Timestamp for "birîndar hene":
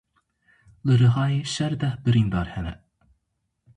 2.03-2.73